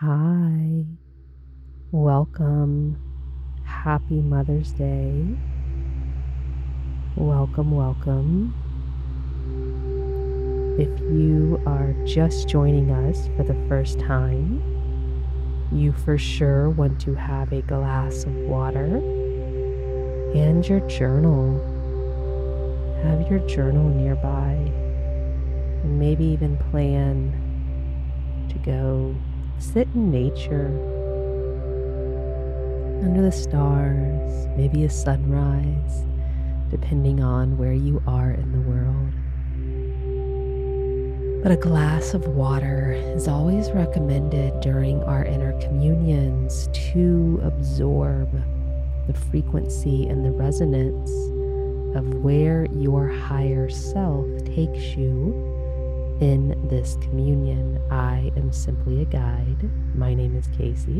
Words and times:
Hi, 0.00 0.84
welcome. 1.90 2.96
Happy 3.64 4.20
Mother's 4.20 4.70
Day. 4.70 5.26
Welcome, 7.16 7.72
welcome. 7.72 8.54
If 10.78 11.00
you 11.00 11.60
are 11.66 11.94
just 12.06 12.48
joining 12.48 12.92
us 12.92 13.26
for 13.36 13.42
the 13.42 13.56
first 13.68 13.98
time, 13.98 14.62
you 15.72 15.90
for 15.90 16.16
sure 16.16 16.70
want 16.70 17.00
to 17.00 17.16
have 17.16 17.52
a 17.52 17.62
glass 17.62 18.22
of 18.22 18.32
water 18.32 18.98
and 20.32 20.64
your 20.64 20.78
journal. 20.88 21.58
Have 23.02 23.28
your 23.28 23.40
journal 23.48 23.88
nearby 23.88 24.52
and 25.82 25.98
maybe 25.98 26.24
even 26.24 26.56
plan 26.70 27.34
to 28.48 28.58
go 28.58 29.16
sit 29.58 29.88
in 29.94 30.10
nature 30.10 30.68
under 33.04 33.22
the 33.22 33.32
stars, 33.32 34.46
maybe 34.56 34.84
a 34.84 34.90
sunrise, 34.90 36.04
depending 36.70 37.20
on 37.22 37.56
where 37.56 37.72
you 37.72 38.02
are 38.06 38.30
in 38.32 38.52
the 38.52 38.60
world. 38.60 39.12
But 41.42 41.52
a 41.52 41.56
glass 41.56 42.14
of 42.14 42.26
water 42.26 42.92
is 42.92 43.28
always 43.28 43.70
recommended 43.70 44.60
during 44.60 45.02
our 45.04 45.24
inner 45.24 45.58
communions 45.60 46.68
to 46.92 47.40
absorb 47.44 48.30
the 49.06 49.14
frequency 49.14 50.06
and 50.06 50.24
the 50.24 50.32
resonance 50.32 51.10
of 51.96 52.22
where 52.22 52.66
your 52.72 53.08
higher 53.08 53.70
self 53.70 54.26
takes 54.44 54.96
you 54.96 55.57
in 56.20 56.68
this 56.68 56.96
communion. 57.00 57.80
I 57.90 58.32
am 58.36 58.52
simply 58.52 59.02
a 59.02 59.04
guide. 59.04 59.70
My 59.94 60.14
name 60.14 60.36
is 60.36 60.48
Casey. 60.56 60.98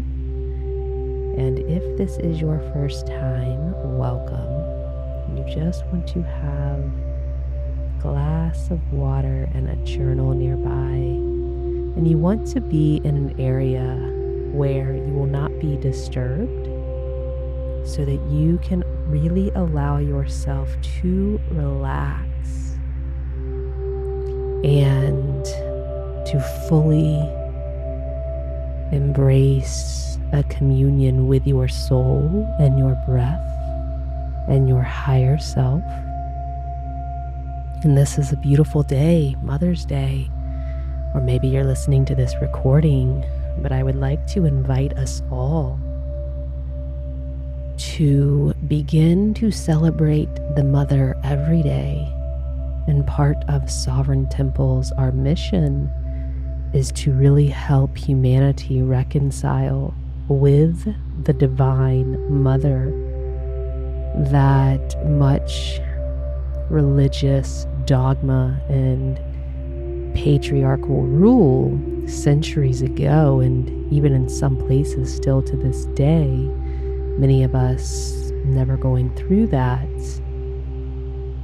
And 1.38 1.58
if 1.58 1.96
this 1.96 2.18
is 2.18 2.40
your 2.40 2.60
first 2.72 3.06
time, 3.06 3.72
welcome. 3.98 5.36
You 5.36 5.44
just 5.52 5.84
want 5.86 6.06
to 6.08 6.22
have 6.22 6.78
a 6.78 7.98
glass 8.00 8.70
of 8.70 8.92
water 8.92 9.48
and 9.54 9.68
a 9.68 9.76
journal 9.84 10.34
nearby. 10.34 10.96
And 11.96 12.08
you 12.08 12.16
want 12.16 12.46
to 12.48 12.60
be 12.60 13.00
in 13.02 13.16
an 13.16 13.40
area 13.40 13.96
where 14.52 14.94
you 14.94 15.12
will 15.12 15.26
not 15.26 15.50
be 15.58 15.76
disturbed 15.76 16.66
so 17.86 18.04
that 18.04 18.20
you 18.30 18.58
can 18.62 18.84
really 19.10 19.50
allow 19.50 19.98
yourself 19.98 20.68
to 21.00 21.40
relax 21.50 22.27
and 24.64 25.44
to 26.26 26.40
fully 26.68 27.18
embrace 28.92 30.18
a 30.32 30.42
communion 30.44 31.28
with 31.28 31.46
your 31.46 31.68
soul 31.68 32.46
and 32.58 32.78
your 32.78 32.94
breath 33.06 33.44
and 34.48 34.68
your 34.68 34.82
higher 34.82 35.38
self. 35.38 35.82
And 37.84 37.96
this 37.96 38.18
is 38.18 38.32
a 38.32 38.36
beautiful 38.36 38.82
day, 38.82 39.36
Mother's 39.42 39.84
Day. 39.84 40.28
Or 41.14 41.20
maybe 41.20 41.48
you're 41.48 41.64
listening 41.64 42.04
to 42.06 42.14
this 42.14 42.34
recording, 42.40 43.24
but 43.58 43.70
I 43.70 43.82
would 43.82 43.94
like 43.94 44.26
to 44.28 44.44
invite 44.44 44.92
us 44.98 45.22
all 45.30 45.78
to 47.78 48.52
begin 48.66 49.34
to 49.34 49.52
celebrate 49.52 50.28
the 50.56 50.64
mother 50.64 51.16
every 51.22 51.62
day 51.62 52.12
and 52.88 53.06
part 53.06 53.36
of 53.48 53.70
Sovereign 53.70 54.28
Temples, 54.30 54.90
our 54.92 55.12
mission 55.12 55.90
is 56.72 56.90
to 56.92 57.12
really 57.12 57.46
help 57.46 57.96
humanity 57.96 58.82
reconcile 58.82 59.94
with 60.28 60.94
the 61.24 61.34
Divine 61.34 62.42
Mother. 62.42 62.90
That 64.30 65.06
much 65.06 65.80
religious 66.70 67.66
dogma 67.84 68.60
and 68.68 69.16
patriarchal 70.14 71.02
rule 71.02 71.78
centuries 72.08 72.80
ago, 72.80 73.40
and 73.40 73.92
even 73.92 74.14
in 74.14 74.28
some 74.28 74.56
places 74.56 75.14
still 75.14 75.42
to 75.42 75.56
this 75.56 75.84
day, 75.94 76.26
many 77.18 77.44
of 77.44 77.54
us 77.54 78.32
never 78.46 78.78
going 78.78 79.14
through 79.14 79.46
that 79.48 79.88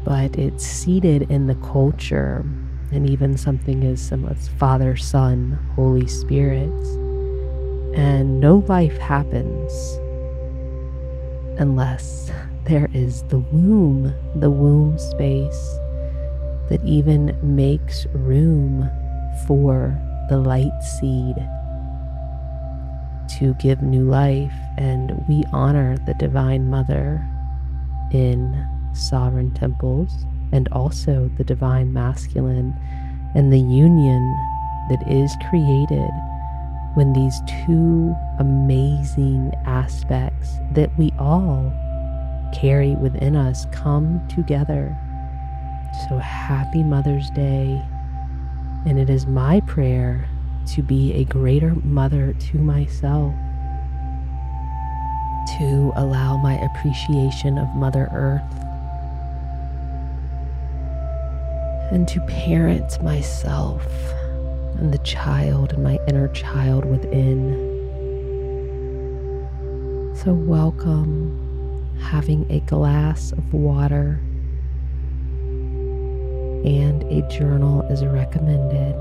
but 0.04 0.38
it's 0.38 0.66
seated 0.66 1.30
in 1.30 1.46
the 1.46 1.54
culture 1.56 2.44
and 2.92 3.08
even 3.08 3.36
something 3.36 3.84
as 3.84 4.00
some 4.00 4.26
as 4.28 4.48
Father, 4.48 4.96
Son, 4.96 5.58
Holy 5.74 6.06
Spirit. 6.06 6.70
And 7.94 8.40
no 8.40 8.64
life 8.68 8.96
happens 8.98 9.72
unless 11.58 12.30
there 12.64 12.88
is 12.92 13.22
the 13.24 13.38
womb, 13.38 14.14
the 14.36 14.50
womb 14.50 14.98
space 14.98 15.78
that 16.68 16.80
even 16.84 17.36
makes 17.42 18.06
room 18.06 18.90
for 19.46 19.98
the 20.28 20.38
light 20.38 20.82
seed 20.82 21.36
to 23.38 23.54
give 23.54 23.82
new 23.82 24.04
life. 24.04 24.52
And 24.76 25.24
we 25.28 25.44
honor 25.52 25.96
the 26.06 26.14
Divine 26.14 26.68
Mother 26.68 27.26
in 28.12 28.73
sovereign 28.94 29.52
temples 29.52 30.24
and 30.52 30.68
also 30.68 31.30
the 31.36 31.44
divine 31.44 31.92
masculine 31.92 32.74
and 33.34 33.52
the 33.52 33.58
union 33.58 34.36
that 34.88 35.02
is 35.10 35.34
created 35.50 36.10
when 36.94 37.12
these 37.12 37.40
two 37.66 38.14
amazing 38.38 39.52
aspects 39.66 40.58
that 40.72 40.96
we 40.96 41.12
all 41.18 41.72
carry 42.54 42.94
within 42.94 43.34
us 43.34 43.66
come 43.72 44.26
together. 44.28 44.96
So 46.08 46.18
happy 46.18 46.82
Mother's 46.82 47.30
Day. 47.30 47.82
And 48.86 48.98
it 48.98 49.10
is 49.10 49.26
my 49.26 49.60
prayer 49.60 50.28
to 50.74 50.82
be 50.82 51.14
a 51.14 51.24
greater 51.24 51.74
mother 51.74 52.32
to 52.32 52.58
myself, 52.58 53.34
to 55.58 55.92
allow 55.96 56.36
my 56.36 56.54
appreciation 56.60 57.58
of 57.58 57.74
Mother 57.74 58.08
Earth 58.12 58.63
and 61.90 62.08
to 62.08 62.20
parent 62.22 63.02
myself 63.02 63.86
and 64.78 64.92
the 64.92 64.98
child 64.98 65.72
and 65.72 65.84
my 65.84 65.98
inner 66.08 66.28
child 66.28 66.84
within. 66.84 67.72
So, 70.16 70.32
welcome 70.32 71.44
having 72.00 72.50
a 72.50 72.60
glass 72.60 73.32
of 73.32 73.52
water 73.52 74.20
and 76.64 77.02
a 77.04 77.28
journal 77.28 77.82
is 77.90 78.04
recommended 78.04 78.94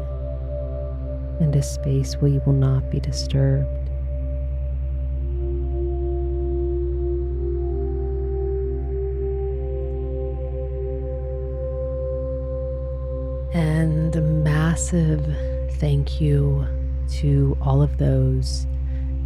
and 1.39 1.55
a 1.55 1.61
space 1.61 2.16
where 2.16 2.31
you 2.31 2.41
will 2.45 2.53
not 2.53 2.89
be 2.91 2.99
disturbed. 2.99 3.82
Massive 14.73 15.23
thank 15.73 16.19
you 16.19 16.66
to 17.07 17.56
all 17.61 17.84
of 17.84 18.00
those 18.00 18.66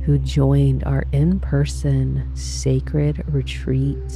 who 0.04 0.18
joined 0.18 0.84
our 0.84 1.06
in 1.14 1.40
person 1.40 2.30
sacred 2.36 3.24
retreat 3.30 4.10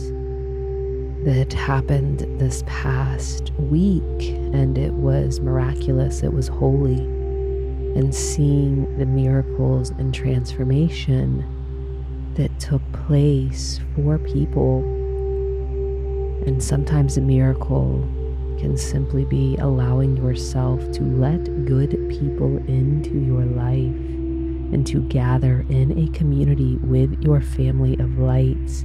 that 1.24 1.53
happened 1.53 2.19
this 2.38 2.66
past 2.68 3.52
week. 3.52 4.31
And 4.52 4.78
it 4.78 4.92
was 4.92 5.40
miraculous, 5.40 6.22
it 6.22 6.34
was 6.34 6.50
holy. 6.50 7.00
And 7.00 8.13
seeing 8.13 8.98
the 8.98 9.06
miracles 9.06 9.92
and 9.92 10.13
transformation 10.13 11.45
that 12.33 12.60
took 12.60 12.81
place 13.07 13.80
for 13.95 14.18
people. 14.18 14.80
And 16.45 16.62
sometimes 16.62 17.16
a 17.16 17.22
miracle 17.22 18.06
can 18.62 18.78
simply 18.78 19.25
be 19.25 19.58
allowing 19.58 20.16
yourself 20.16 20.80
to 20.92 21.02
let 21.02 21.66
good 21.66 21.90
people 22.10 22.58
into 22.68 23.18
your 23.18 23.44
life 23.44 23.96
and 24.72 24.86
to 24.86 25.02
gather 25.02 25.66
in 25.69 25.98
a 25.98 26.08
community 26.16 26.75
with 26.84 27.19
your 27.24 27.42
family 27.42 27.98
of 27.98 28.19
lights. 28.19 28.84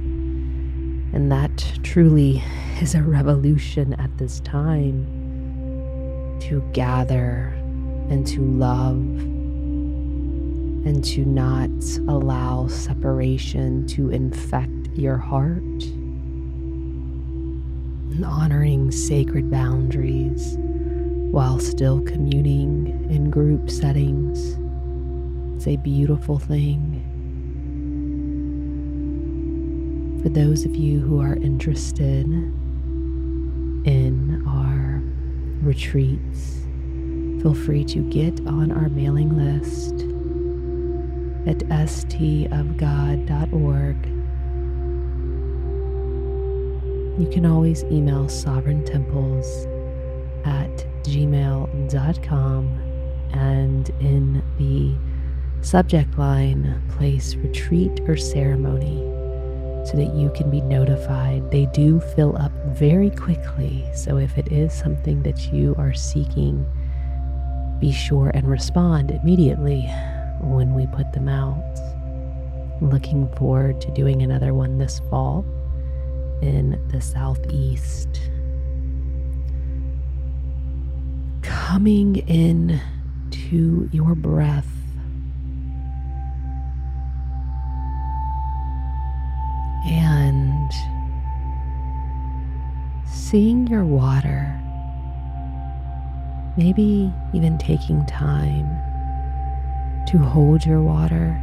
And 1.13 1.31
that 1.31 1.79
truly 1.83 2.43
is 2.81 2.95
a 2.95 3.03
revolution 3.03 3.93
at 3.99 4.17
this 4.17 4.39
time 4.39 5.05
to 6.41 6.61
gather 6.73 7.53
and 8.09 8.25
to 8.25 8.41
love 8.41 8.97
and 10.87 11.05
to 11.05 11.23
not 11.23 11.69
allow 12.07 12.65
separation 12.65 13.85
to 13.89 14.09
infect 14.09 14.87
your 14.95 15.17
heart 15.17 15.61
and 18.17 18.25
honoring 18.25 18.91
sacred 18.91 19.49
boundaries 19.51 20.57
while 20.57 21.59
still 21.59 22.01
communing 22.01 23.07
in 23.11 23.29
group 23.29 23.69
settings 23.69 24.57
It's 25.55 25.67
a 25.67 25.75
beautiful 25.75 26.39
thing. 26.39 27.03
For 30.23 30.29
those 30.29 30.65
of 30.65 30.75
you 30.75 30.99
who 30.99 31.21
are 31.21 31.35
interested 31.35 32.25
in 33.85 34.43
our 34.47 34.99
retreats, 35.61 36.61
feel 37.43 37.53
free 37.53 37.83
to 37.85 37.99
get 38.09 38.39
on 38.47 38.71
our 38.71 38.89
mailing 38.89 39.37
list 39.37 39.93
at 41.47 41.59
stofgod.org. 41.69 42.77
You 47.17 47.27
can 47.27 47.47
always 47.47 47.83
email 47.85 48.29
sovereign 48.29 48.85
temples 48.85 49.65
at 50.45 50.85
gmail.com 51.03 52.67
and 53.33 53.89
in 53.99 54.43
the 54.59 54.95
subject 55.65 56.15
line, 56.19 56.79
place 56.95 57.33
retreat 57.33 58.01
or 58.07 58.17
ceremony 58.17 58.97
so 59.87 59.97
that 59.97 60.13
you 60.13 60.29
can 60.35 60.51
be 60.51 60.61
notified. 60.61 61.49
They 61.49 61.65
do 61.73 61.99
fill 61.99 62.37
up 62.37 62.51
very 62.67 63.09
quickly, 63.09 63.83
so 63.95 64.17
if 64.17 64.37
it 64.37 64.51
is 64.51 64.71
something 64.71 65.23
that 65.23 65.51
you 65.51 65.73
are 65.79 65.95
seeking, 65.95 66.67
be 67.79 67.91
sure 67.91 68.29
and 68.35 68.47
respond 68.47 69.09
immediately 69.09 69.81
when 70.41 70.75
we 70.75 70.85
put 70.87 71.11
them 71.13 71.29
out. 71.29 71.63
Looking 72.79 73.27
forward 73.37 73.81
to 73.81 73.91
doing 73.93 74.21
another 74.21 74.53
one 74.53 74.77
this 74.77 74.99
fall 75.09 75.43
in 76.41 76.79
the 76.89 77.01
southeast. 77.01 78.29
Coming 81.41 82.17
in 82.27 82.79
to 83.31 83.89
your 83.91 84.15
breath. 84.15 84.67
And 89.85 90.71
seeing 93.05 93.67
your 93.67 93.85
water, 93.85 94.59
maybe 96.57 97.11
even 97.33 97.57
taking 97.57 98.05
time 98.05 98.67
to 100.07 100.17
hold 100.17 100.65
your 100.65 100.81
water 100.81 101.41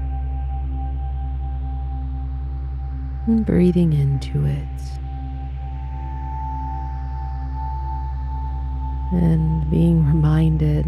and 3.26 3.44
breathing 3.46 3.92
into 3.92 4.44
it. 4.44 4.68
And 9.12 9.70
being 9.70 10.06
reminded 10.06 10.86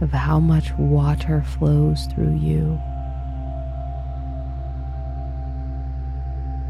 of 0.00 0.10
how 0.12 0.38
much 0.38 0.72
water 0.78 1.42
flows 1.42 2.06
through 2.06 2.36
you. 2.36 2.78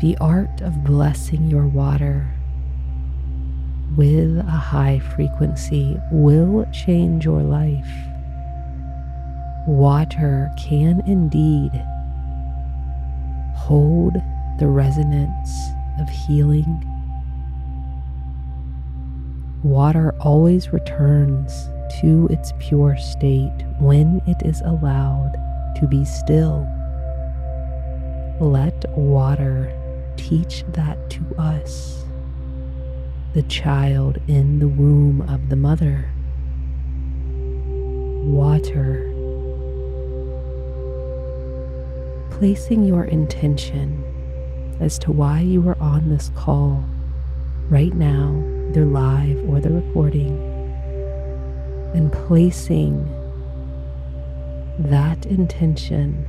The 0.01 0.17
art 0.21 0.61
of 0.61 0.85
blessing 0.85 1.49
your 1.49 1.67
water 1.67 2.27
with 3.97 4.39
a 4.39 4.43
high 4.43 5.01
frequency 5.01 5.99
will 6.13 6.65
change 6.73 7.25
your 7.25 7.43
life. 7.43 7.91
Water 9.67 10.51
can 10.57 11.03
indeed 11.07 11.73
hold 13.59 14.15
the 14.59 14.67
resonance 14.67 15.51
of 16.01 16.09
healing. 16.09 16.85
Water 19.63 20.15
always 20.21 20.73
returns 20.73 21.69
to 22.01 22.29
its 22.31 22.53
pure 22.61 22.97
state 22.97 23.65
when 23.81 24.23
it 24.27 24.37
is 24.47 24.61
allowed 24.63 25.33
to 25.77 25.87
be 25.87 26.05
still. 26.05 26.67
Let 28.41 28.89
water 28.97 29.75
teach 30.17 30.65
that 30.73 31.11
to 31.11 31.25
us, 31.37 32.05
the 33.35 33.43
child 33.43 34.19
in 34.29 34.61
the 34.61 34.69
womb 34.69 35.23
of 35.23 35.49
the 35.49 35.57
mother. 35.57 36.09
Water 38.25 39.13
placing 42.39 42.85
your 42.85 43.03
intention 43.03 44.05
as 44.79 44.97
to 44.97 45.11
why 45.11 45.41
you 45.41 45.69
are 45.69 45.77
on 45.81 46.09
this 46.09 46.31
call 46.37 46.85
right 47.69 47.95
now, 47.95 48.31
either 48.71 48.85
live 48.85 49.37
or 49.49 49.61
the 49.61 49.69
recording, 49.69 50.39
and 51.95 52.13
placing 52.13 53.05
that 54.79 55.27
intention 55.27 56.25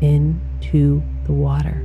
into 0.00 1.02
the 1.24 1.32
water. 1.32 1.82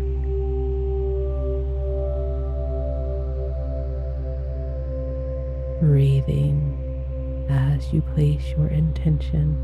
Breathing 5.81 7.47
as 7.49 7.91
you 7.91 8.03
place 8.13 8.47
your 8.55 8.67
intention 8.67 9.57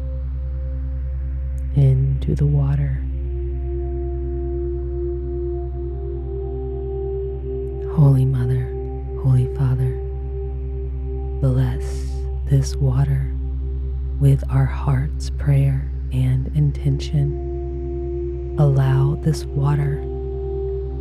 into 1.76 2.34
the 2.34 2.48
water. 2.48 3.05
Holy 7.96 8.26
Mother, 8.26 8.66
Holy 9.24 9.48
Father, 9.56 9.98
bless 11.40 12.12
this 12.44 12.76
water 12.76 13.32
with 14.20 14.44
our 14.50 14.66
heart's 14.66 15.30
prayer 15.30 15.90
and 16.12 16.48
intention. 16.58 18.58
Allow 18.60 19.16
this 19.22 19.46
water 19.46 20.02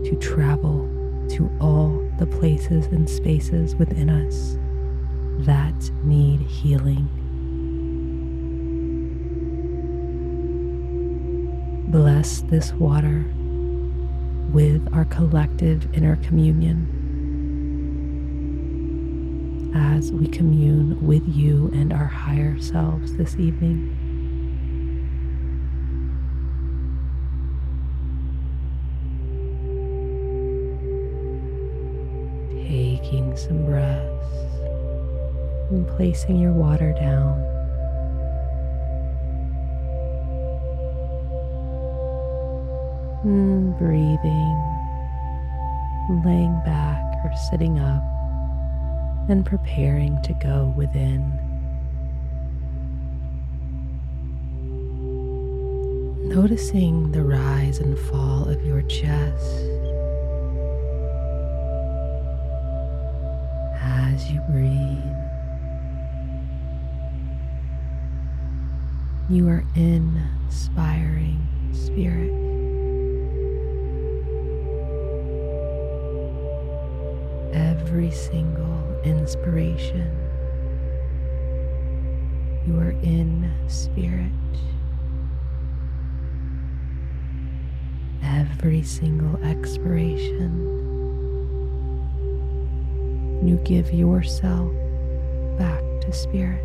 to 0.04 0.16
travel 0.20 0.88
to 1.30 1.50
all 1.60 2.00
the 2.20 2.26
places 2.26 2.86
and 2.86 3.10
spaces 3.10 3.74
within 3.74 4.08
us 4.08 4.56
that 5.44 5.90
need 6.04 6.42
healing. 6.42 7.08
Bless 11.88 12.42
this 12.42 12.72
water 12.74 13.24
with 14.54 14.88
our 14.94 15.04
collective 15.06 15.92
inner 15.94 16.14
communion 16.22 16.86
as 19.74 20.12
we 20.12 20.28
commune 20.28 21.04
with 21.04 21.26
you 21.26 21.68
and 21.74 21.92
our 21.92 22.06
higher 22.06 22.56
selves 22.60 23.16
this 23.16 23.34
evening. 23.34 23.90
Taking 32.68 33.36
some 33.36 33.66
breaths 33.66 34.36
and 35.70 35.84
placing 35.96 36.38
your 36.38 36.52
water 36.52 36.92
down. 36.92 37.53
And 43.24 43.76
breathing, 43.78 44.56
laying 46.26 46.60
back 46.66 47.24
or 47.24 47.32
sitting 47.50 47.78
up, 47.78 48.02
and 49.30 49.46
preparing 49.46 50.20
to 50.24 50.34
go 50.34 50.74
within. 50.76 51.32
Noticing 56.28 57.12
the 57.12 57.22
rise 57.22 57.78
and 57.78 57.98
fall 57.98 58.46
of 58.46 58.62
your 58.66 58.82
chest 58.82 59.40
as 63.80 64.30
you 64.30 64.40
breathe. 64.50 65.00
You 69.30 69.48
are 69.48 69.64
inspiring 69.74 71.48
spirit. 71.72 72.53
Every 77.94 78.10
single 78.10 79.00
inspiration. 79.04 80.10
You 82.66 82.80
are 82.80 82.90
in 82.90 83.48
spirit. 83.68 84.32
Every 88.20 88.82
single 88.82 89.40
expiration, 89.44 90.50
you 93.46 93.58
give 93.58 93.92
yourself 93.92 94.72
back 95.56 95.84
to 96.00 96.12
spirit. 96.12 96.64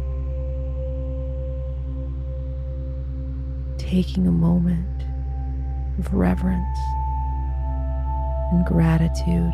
Taking 3.77 4.25
a 4.25 4.31
moment 4.31 5.03
of 5.99 6.11
reverence 6.11 6.79
and 8.51 8.65
gratitude 8.65 9.53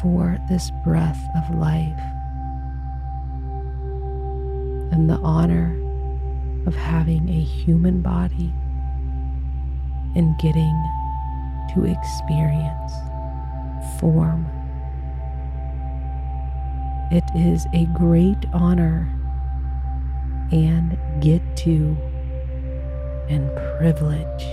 for 0.00 0.38
this 0.48 0.70
breath 0.84 1.20
of 1.36 1.56
life 1.56 1.98
and 4.92 5.08
the 5.08 5.18
honor 5.22 5.76
of 6.66 6.74
having 6.74 7.28
a 7.28 7.40
human 7.40 8.00
body 8.02 8.52
and 10.14 10.38
getting 10.38 10.74
to 11.74 11.84
experience 11.84 12.92
form. 14.00 14.46
It 17.12 17.24
is 17.34 17.66
a 17.72 17.86
great 17.96 18.46
honor 18.52 19.08
and 20.50 20.98
get 21.20 21.42
to 21.58 21.96
and 23.28 23.54
privilege 23.78 24.44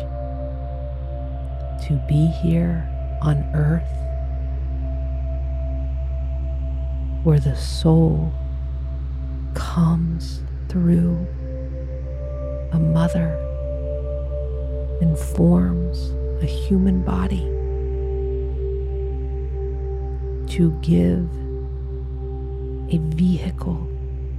to 1.87 2.01
be 2.07 2.27
here 2.27 2.87
on 3.21 3.43
earth 3.53 4.12
where 7.23 7.39
the 7.39 7.55
soul 7.55 8.33
comes 9.53 10.41
through 10.67 11.25
a 12.73 12.79
mother 12.79 13.39
and 14.99 15.17
forms 15.17 16.11
a 16.43 16.45
human 16.45 17.01
body 17.01 17.45
to 20.53 20.77
give 20.81 21.29
a 22.93 22.97
vehicle, 23.15 23.89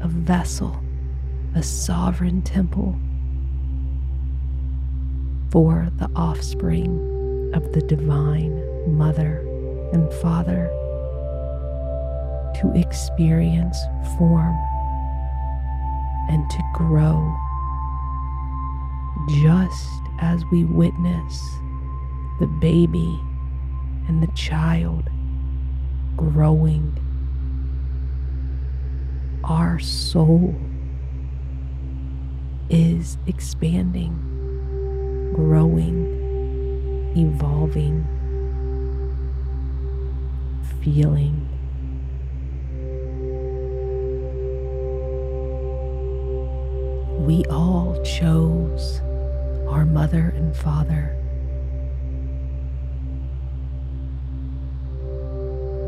a 0.02 0.08
vessel, 0.08 0.78
a 1.54 1.62
sovereign 1.62 2.42
temple 2.42 2.98
for 5.50 5.88
the 5.96 6.10
offspring 6.14 7.50
of 7.54 7.72
the 7.72 7.80
divine 7.80 8.62
mother 8.94 9.38
and 9.94 10.12
father 10.14 10.70
to 12.60 12.72
experience 12.74 13.78
form 14.18 14.56
and 16.28 16.48
to 16.50 16.62
grow 16.74 17.36
just 19.42 20.00
as 20.20 20.44
we 20.50 20.64
witness 20.64 21.40
the 22.40 22.46
baby 22.46 23.20
and 24.08 24.22
the 24.22 24.32
child 24.34 25.08
growing. 26.16 27.00
Our 29.44 29.78
soul 29.78 30.54
is 32.70 33.18
expanding, 33.26 34.12
growing, 35.34 37.12
evolving, 37.16 38.06
feeling. 40.82 41.53
We 47.24 47.42
all 47.46 47.98
chose 48.04 49.00
our 49.66 49.86
mother 49.86 50.34
and 50.36 50.54
father. 50.54 51.16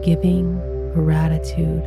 Giving 0.02 0.58
gratitude, 0.94 1.84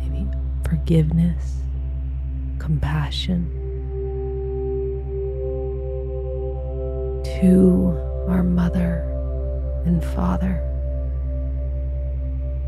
maybe 0.00 0.26
forgiveness, 0.68 1.60
compassion 2.58 3.46
to 7.40 8.26
our 8.28 8.42
mother 8.42 9.04
and 9.84 10.02
father 10.02 10.60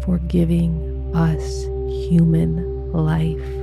for 0.05 0.19
giving 0.29 1.11
us 1.13 1.65
human 2.09 2.78
life. 2.93 3.59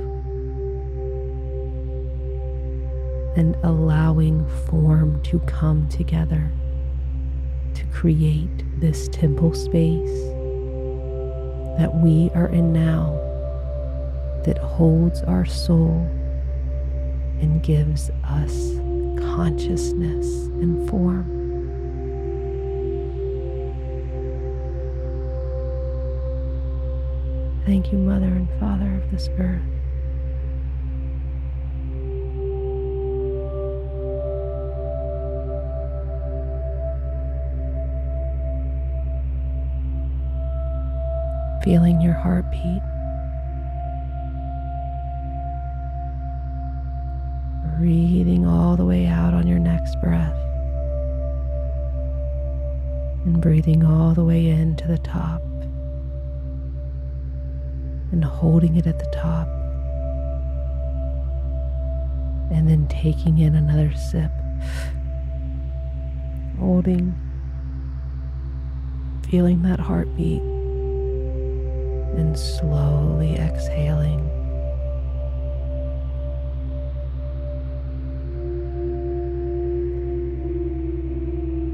and 3.36 3.54
allowing 3.62 4.46
form 4.66 5.20
to 5.22 5.38
come 5.40 5.86
together 5.90 6.50
to 7.74 7.84
create 7.92 8.64
this 8.80 9.08
temple 9.08 9.52
space 9.52 10.22
that 11.78 11.94
we 12.02 12.30
are 12.34 12.48
in 12.48 12.72
now 12.72 13.12
that 14.46 14.56
holds 14.58 15.20
our 15.24 15.44
soul 15.44 16.08
and 17.40 17.62
gives 17.62 18.08
us 18.24 18.76
consciousness 19.18 20.26
and 20.62 20.88
form. 20.88 21.35
Thank 27.66 27.92
you, 27.92 27.98
Mother 27.98 28.26
and 28.26 28.48
Father 28.60 29.02
of 29.02 29.10
this 29.10 29.28
earth. 29.38 29.62
feeling 41.66 42.00
your 42.00 42.12
heartbeat. 42.12 42.80
Breathing 47.76 48.46
all 48.46 48.76
the 48.76 48.84
way 48.84 49.06
out 49.06 49.34
on 49.34 49.48
your 49.48 49.58
next 49.58 50.00
breath. 50.00 50.32
And 53.24 53.40
breathing 53.40 53.84
all 53.84 54.14
the 54.14 54.22
way 54.22 54.46
in 54.46 54.76
to 54.76 54.86
the 54.86 54.98
top. 54.98 55.42
And 58.12 58.24
holding 58.24 58.76
it 58.76 58.86
at 58.86 58.98
the 58.98 59.10
top. 59.12 59.48
And 62.50 62.68
then 62.68 62.86
taking 62.88 63.38
in 63.38 63.54
another 63.54 63.92
sip. 63.94 64.30
Holding. 66.58 67.14
Feeling 69.28 69.62
that 69.62 69.80
heartbeat 69.80 70.42
and 72.16 72.38
slowly 72.38 73.34
exhaling. 73.34 74.24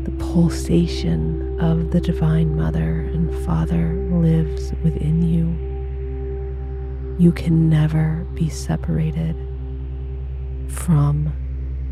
The 0.05 0.11
pulsation 0.13 1.61
of 1.61 1.91
the 1.91 2.01
Divine 2.01 2.57
Mother 2.57 3.03
and 3.13 3.33
Father 3.45 3.95
lives 4.11 4.73
within 4.83 5.23
you. 5.23 5.72
You 7.19 7.33
can 7.33 7.69
never 7.69 8.27
be 8.35 8.49
separated 8.49 9.37
from 10.69 11.33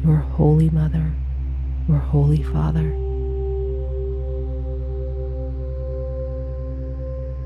your 0.04 0.16
Holy 0.16 0.70
Mother, 0.70 1.12
your 1.88 1.98
Holy 1.98 2.42
Father. 2.42 2.96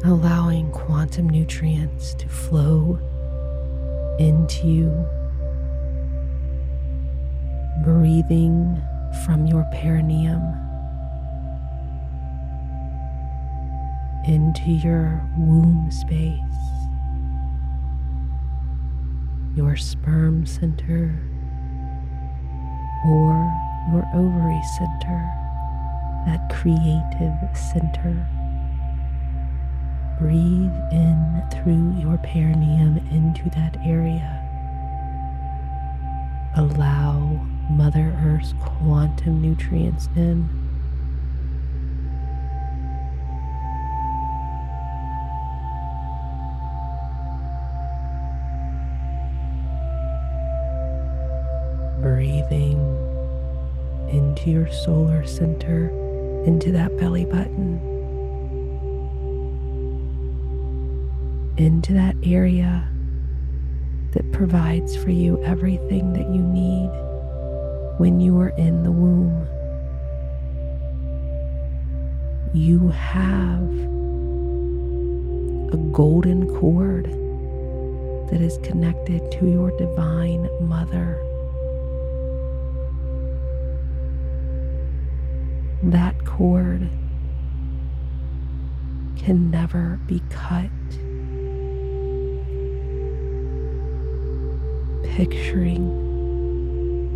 allowing 0.04 0.70
quantum 0.70 1.28
nutrients 1.30 2.12
to 2.14 2.28
flow 2.28 2.98
into 4.18 4.66
you, 4.66 5.06
breathing 7.82 8.80
from 9.24 9.46
your 9.46 9.64
perineum 9.72 10.42
into 14.26 14.70
your 14.70 15.22
womb 15.38 15.90
space, 15.90 16.63
your 19.56 19.76
sperm 19.76 20.44
center, 20.46 21.14
or 23.06 23.34
your 23.92 24.04
ovary 24.14 24.62
center, 24.78 25.20
that 26.26 26.48
creative 26.50 27.56
center. 27.56 28.26
Breathe 30.18 30.72
in 30.92 31.42
through 31.52 32.00
your 32.00 32.18
perineum 32.18 32.98
into 33.12 33.50
that 33.50 33.76
area. 33.84 34.40
Allow 36.56 37.18
Mother 37.70 38.16
Earth's 38.24 38.54
quantum 38.60 39.40
nutrients 39.42 40.08
in. 40.16 40.63
Breathing 52.24 52.80
into 54.08 54.50
your 54.50 54.72
solar 54.72 55.26
center, 55.26 55.90
into 56.46 56.72
that 56.72 56.96
belly 56.96 57.26
button. 57.26 57.78
into 61.58 61.92
that 61.92 62.16
area 62.24 62.88
that 64.12 64.32
provides 64.32 64.96
for 64.96 65.10
you 65.10 65.40
everything 65.44 66.14
that 66.14 66.26
you 66.30 66.40
need 66.40 66.88
when 67.98 68.20
you 68.20 68.38
are 68.40 68.54
in 68.56 68.82
the 68.82 68.90
womb. 68.90 69.46
You 72.54 72.88
have 72.88 73.70
a 75.74 75.76
golden 75.92 76.48
cord 76.56 77.04
that 78.30 78.40
is 78.40 78.56
connected 78.62 79.30
to 79.32 79.46
your 79.46 79.76
divine 79.76 80.48
mother. 80.66 81.23
Cord 86.36 86.90
can 89.16 89.52
never 89.52 90.00
be 90.08 90.20
cut. 90.30 90.68
Picturing 95.14 95.84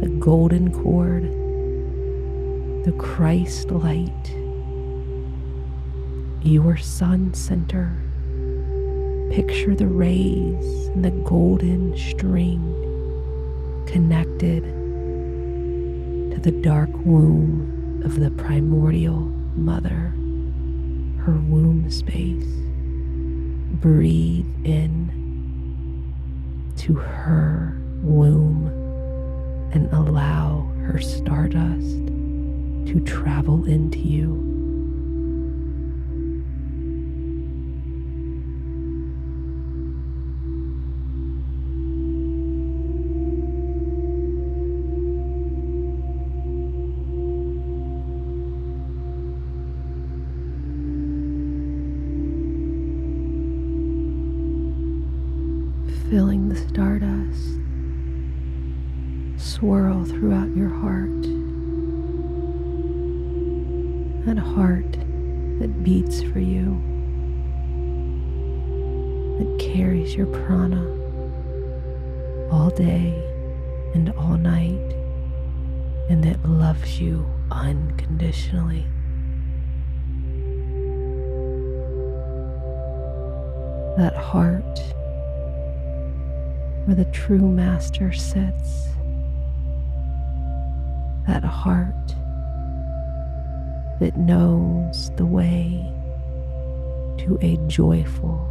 the 0.00 0.08
golden 0.20 0.72
cord, 0.72 1.24
the 2.84 2.92
Christ 2.92 3.72
light, 3.72 4.36
your 6.44 6.76
sun 6.76 7.34
center. 7.34 7.96
Picture 9.32 9.74
the 9.74 9.88
rays 9.88 10.86
and 10.94 11.04
the 11.04 11.10
golden 11.10 11.96
string 11.98 12.62
connected 13.88 14.62
to 16.32 16.38
the 16.40 16.52
dark 16.62 16.90
womb 17.04 17.77
of 18.04 18.20
the 18.20 18.30
primordial 18.30 19.20
mother, 19.56 20.12
her 21.24 21.38
womb 21.48 21.90
space. 21.90 22.44
Breathe 23.80 24.46
in 24.64 25.14
to 26.78 26.94
her 26.94 27.76
womb 28.02 28.68
and 29.72 29.92
allow 29.92 30.70
her 30.86 30.98
stardust 31.00 32.06
to 32.86 33.02
travel 33.04 33.64
into 33.66 33.98
you. 33.98 34.47
Filling 56.10 56.48
the 56.48 56.56
stardust 56.56 57.58
swirl 59.36 60.04
throughout 60.06 60.56
your 60.56 60.70
heart. 60.70 61.22
That 64.24 64.38
heart 64.38 64.90
that 65.58 65.82
beats 65.84 66.22
for 66.22 66.38
you, 66.38 66.80
that 69.38 69.58
carries 69.58 70.14
your 70.14 70.26
prana 70.26 70.82
all 72.50 72.70
day 72.70 73.12
and 73.94 74.10
all 74.16 74.38
night, 74.38 74.94
and 76.08 76.24
that 76.24 76.48
loves 76.48 76.98
you 76.98 77.28
unconditionally. 77.50 78.86
That 83.98 84.16
heart 84.16 84.78
where 86.88 86.94
the 86.94 87.04
true 87.12 87.46
master 87.46 88.10
sits 88.14 88.86
that 91.26 91.44
heart 91.44 92.14
that 94.00 94.16
knows 94.16 95.10
the 95.16 95.26
way 95.26 95.84
to 97.18 97.38
a 97.42 97.58
joyful, 97.66 98.48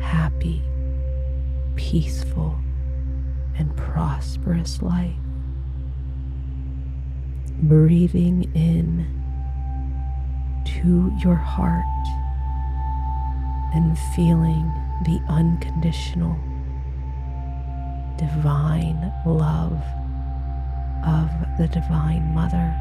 happy, 0.00 0.60
peaceful, 1.76 2.58
and 3.56 3.76
prosperous 3.76 4.82
life. 4.82 5.14
Breathing 7.62 8.50
in 8.56 9.06
to 10.64 11.16
your 11.22 11.36
heart 11.36 11.84
and 13.72 13.96
feeling 14.16 14.72
the 15.04 15.20
unconditional 15.28 16.36
divine 18.18 19.12
love 19.24 19.80
of 21.06 21.30
the 21.56 21.68
Divine 21.68 22.34
Mother 22.34 22.74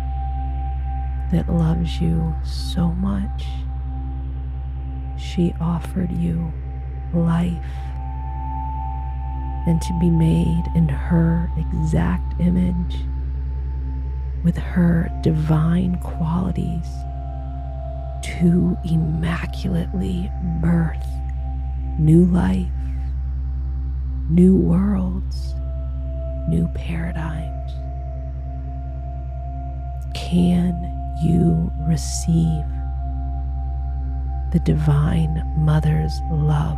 that 1.31 1.47
loves 1.47 2.01
you 2.01 2.35
so 2.43 2.87
much. 2.87 3.45
She 5.17 5.53
offered 5.61 6.11
you 6.11 6.51
life 7.13 7.53
and 9.67 9.81
to 9.81 9.99
be 9.99 10.09
made 10.09 10.63
in 10.75 10.89
her 10.89 11.49
exact 11.57 12.39
image 12.39 12.95
with 14.43 14.57
her 14.57 15.09
divine 15.21 15.99
qualities 15.99 16.87
to 18.23 18.77
immaculately 18.85 20.31
birth 20.61 21.05
new 21.99 22.25
life, 22.25 22.67
new 24.29 24.55
worlds, 24.55 25.55
new 26.47 26.67
paradigms 26.75 27.57
can 30.29 30.73
you 31.23 31.71
receive 31.87 32.65
the 34.51 34.59
Divine 34.65 35.41
Mother's 35.57 36.19
love 36.31 36.77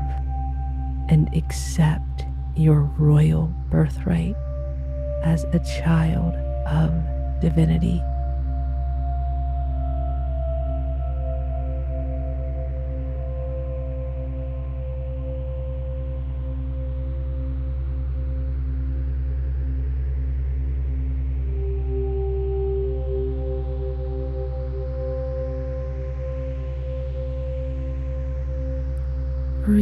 and 1.09 1.33
accept 1.35 2.25
your 2.55 2.81
royal 2.99 3.47
birthright 3.71 4.35
as 5.23 5.45
a 5.45 5.59
child 5.81 6.35
of 6.67 6.91
divinity? 7.41 8.03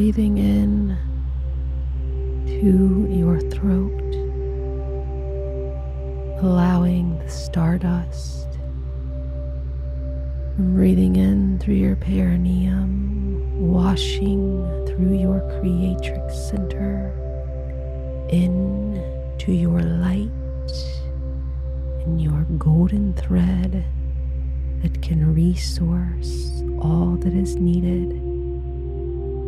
Breathing 0.08 0.38
in 0.38 0.98
to 2.46 3.13
your 3.13 3.41
throat, 3.52 3.91
allowing 6.41 7.20
the 7.20 7.30
stardust 7.30 8.48
breathing 10.58 11.17
in 11.17 11.60
through 11.60 11.74
your 11.74 11.98
perineum, 11.98 13.70
washing 13.70 14.63
through 14.88 15.20
your 15.20 15.41
creatrix 15.60 16.39
center, 16.52 17.12
in 18.32 18.96
to 19.38 19.52
your 19.52 19.82
light 19.82 20.32
and 22.06 22.22
your 22.22 22.46
golden 22.58 23.13
thread 23.15 23.84
that 24.84 25.02
can 25.02 25.36
resource 25.36 26.63
all 26.80 27.17
that 27.17 27.34
is 27.34 27.58
needed 27.58 28.16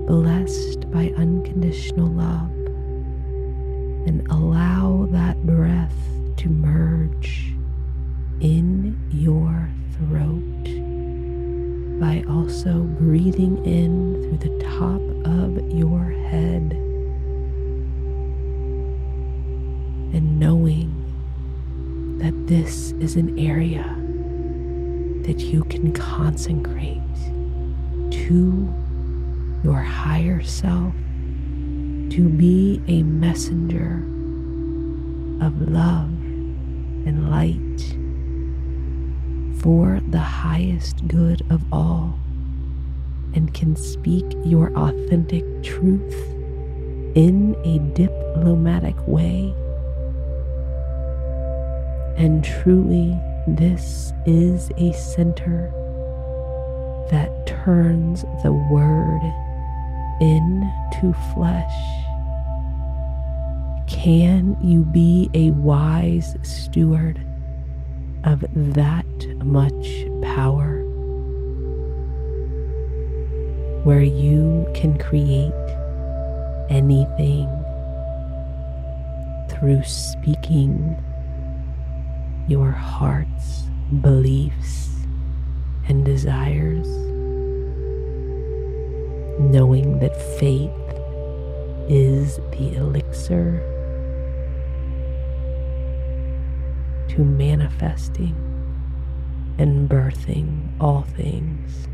blessed 0.09 0.89
by 0.89 1.13
unconditional 1.17 2.07
love, 2.07 2.49
and 4.07 4.25
allow 4.31 5.07
that 5.11 5.37
breath 5.45 5.93
to 6.35 6.49
merge 6.49 7.53
in 8.41 8.97
your 9.11 9.69
throat 9.93 10.63
by 11.99 12.23
also 12.27 12.79
breathing 12.97 13.63
in 13.67 14.15
through 14.23 14.49
the 14.49 14.63
top 14.63 14.99
of 15.27 15.71
your 15.71 16.05
head 16.09 16.71
and 20.11 20.39
knowing 20.39 20.89
that 22.17 22.33
this 22.47 22.93
is 22.93 23.15
an 23.15 23.37
area 23.37 23.83
that 25.27 25.39
you 25.39 25.63
can 25.65 25.93
consecrate 25.93 26.97
to 28.09 28.73
your 29.63 29.81
higher 29.81 30.41
self 30.41 30.93
to 32.09 32.29
be 32.29 32.81
a 32.87 33.03
messenger 33.03 34.03
of 35.45 35.61
love 35.69 36.09
and 37.05 37.29
light 37.29 37.95
for 39.61 40.01
the 40.09 40.19
highest 40.19 41.07
good 41.07 41.41
of 41.49 41.61
all 41.71 42.17
and 43.35 43.53
can 43.53 43.75
speak 43.75 44.25
your 44.43 44.73
authentic 44.77 45.43
truth 45.63 46.15
in 47.15 47.55
a 47.63 47.79
diplomatic 47.93 48.95
way. 49.07 49.53
And 52.17 52.43
truly, 52.43 53.17
this 53.47 54.11
is 54.25 54.71
a 54.77 54.93
center 54.93 55.71
that 57.11 57.45
turns 57.45 58.23
the 58.43 58.51
word 58.51 59.21
into 60.21 61.13
flesh. 61.33 61.73
Can 63.87 64.57
you 64.61 64.83
be 64.83 65.29
a 65.33 65.51
wise 65.51 66.35
steward 66.43 67.19
of 68.23 68.45
that 68.53 69.05
much 69.43 70.05
power 70.21 70.83
where 73.83 74.01
you 74.01 74.67
can 74.75 74.97
create 74.97 75.53
anything 76.69 77.47
through 79.49 79.83
speaking 79.83 80.95
your 82.47 82.71
heart's 82.71 83.63
beliefs 84.01 84.89
and 85.87 86.03
desires, 86.03 86.87
knowing 89.39 89.99
that 89.99 90.15
faith 90.37 90.69
is 91.87 92.35
the 92.51 92.75
elixir 92.75 93.65
to 97.07 97.23
manifesting 97.23 98.35
and 99.57 99.89
birthing 99.89 100.69
all 100.81 101.03
things. 101.03 101.87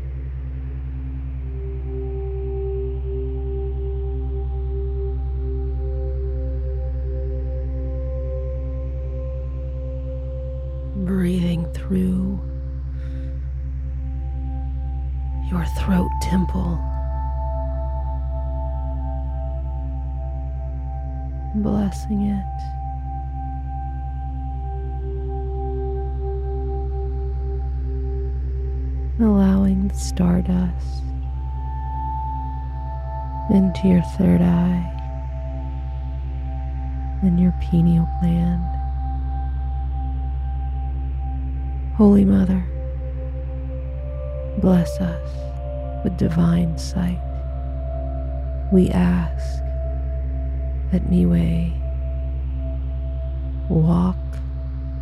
Breathing 11.06 11.72
through 11.72 12.40
your 15.48 15.64
throat 15.78 16.10
temple. 16.20 16.95
Blessing 21.62 22.22
it. 22.22 22.76
allowing 29.18 29.88
the 29.88 29.94
stardust 29.94 31.02
into 33.50 33.88
your 33.88 34.02
third 34.18 34.42
eye 34.42 34.92
and 37.22 37.40
your 37.40 37.54
pineal 37.62 38.06
gland. 38.20 38.62
Holy 41.96 42.26
Mother, 42.26 42.62
bless 44.60 45.00
us 45.00 46.04
with 46.04 46.18
divine 46.18 46.76
sight. 46.76 47.18
We 48.70 48.90
ask 48.90 49.62
that 50.96 51.10
Miwe 51.10 51.78
walk 53.68 54.16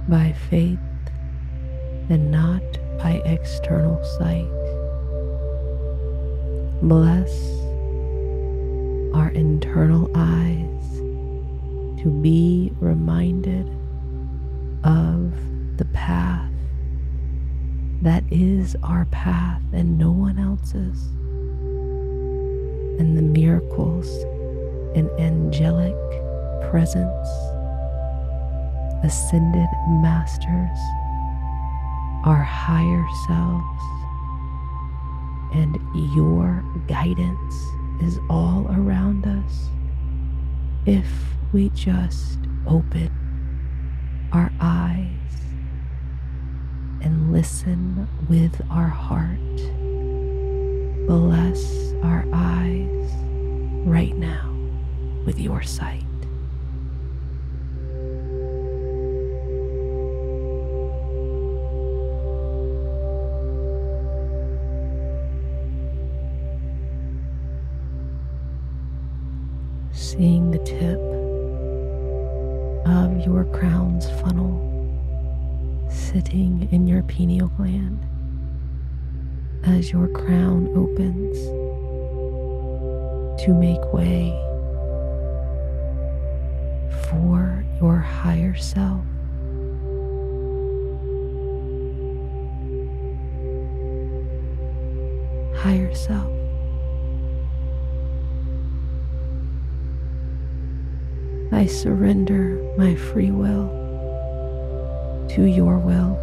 by 0.09 0.35
faith 0.51 0.81
and 2.09 2.33
not 2.33 2.63
by 2.99 3.23
external 3.25 4.03
sight. 4.19 4.51
Bless 6.83 7.31
our 9.15 9.31
internal 9.37 10.11
eyes 10.17 10.99
to 12.03 12.11
be 12.21 12.73
reminded 12.81 13.69
of 14.83 15.33
the 15.77 15.87
path 15.93 16.51
that 18.03 18.25
is 18.33 18.75
our 18.83 19.05
path 19.13 19.63
and 19.73 19.97
no 19.97 20.11
one 20.11 20.41
else's, 20.41 21.07
and 22.99 23.17
the 23.17 23.23
miracles 23.23 24.09
and 24.95 25.11
angelic 25.19 25.97
presence, 26.71 27.29
ascended 29.05 29.69
masters 29.89 30.79
our 32.25 32.43
higher 32.43 33.07
selves, 33.27 33.83
and 35.53 35.79
your 36.15 36.65
guidance 36.89 37.55
is 38.03 38.19
all 38.31 38.67
around 38.71 39.27
us 39.27 39.69
if 40.87 41.07
we 41.53 41.69
just 41.71 42.39
open 42.67 43.11
our 44.33 44.51
eyes 44.59 45.11
and 47.03 47.31
listen 47.31 48.09
with 48.29 48.59
our 48.71 48.89
heart. 48.89 49.39
Bless 51.07 51.93
our 52.03 52.25
eyes 52.33 53.11
right 53.87 54.17
now 54.17 54.54
with 55.25 55.39
your 55.39 55.63
sight. 55.63 56.03
seeing 69.93 70.51
the 70.51 70.59
tip 70.59 71.01
of 72.87 73.27
your 73.27 73.45
crown's 73.47 74.09
funnel 74.21 74.55
sitting 75.91 76.69
in 76.71 76.87
your 76.87 77.03
pineal 77.05 77.49
gland 77.57 77.99
as 79.65 79.91
your 79.91 80.07
crown 80.09 80.69
opens 80.77 81.37
to 83.43 83.53
make 83.55 83.93
way 83.93 84.31
higher 88.25 88.57
self. 88.57 89.05
Higher 95.59 95.95
self. 95.95 96.31
I 101.53 101.67
surrender 101.67 102.57
my 102.79 102.95
free 102.95 103.31
will 103.31 103.69
to 105.33 105.45
your 105.45 105.77
will. 105.77 106.17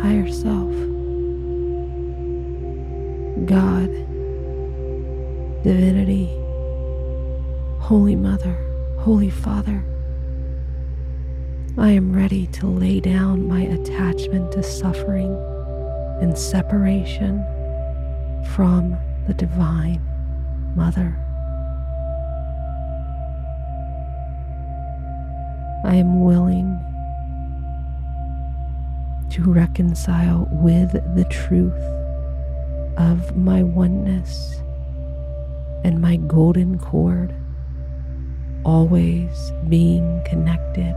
Higher 0.00 0.32
self, 0.32 0.72
God, 3.44 4.09
Holy 7.90 8.14
Mother, 8.14 8.56
Holy 9.00 9.30
Father. 9.30 9.82
I 11.76 11.90
am 11.90 12.12
ready 12.12 12.46
to 12.52 12.68
lay 12.68 13.00
down 13.00 13.48
my 13.48 13.62
attachment 13.62 14.52
to 14.52 14.62
suffering 14.62 15.34
and 16.20 16.38
separation 16.38 17.44
from 18.54 18.96
the 19.26 19.34
Divine 19.34 20.00
Mother. 20.76 21.18
I 25.84 25.96
am 25.96 26.22
willing 26.22 26.78
to 29.30 29.42
reconcile 29.52 30.46
with 30.52 30.92
the 30.92 31.26
truth 31.28 31.82
of 32.96 33.36
my 33.36 33.64
oneness 33.64 34.60
and 35.82 36.00
my 36.00 36.14
golden 36.14 36.78
cord 36.78 37.34
always 38.64 39.52
being 39.68 40.22
connected 40.24 40.94